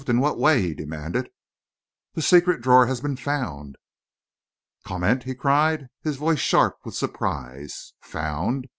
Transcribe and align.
In 0.07 0.19
what 0.19 0.39
way?" 0.39 0.63
he 0.63 0.73
demanded. 0.73 1.29
"The 2.15 2.23
secret 2.23 2.61
drawer 2.61 2.87
has 2.87 3.01
been 3.01 3.17
found...." 3.17 3.75
"Comment?" 4.83 5.21
he 5.21 5.35
cried, 5.35 5.89
his 6.01 6.15
voice 6.17 6.39
sharp 6.39 6.79
with 6.83 6.95
surprise. 6.95 7.93
"Found? 8.01 8.65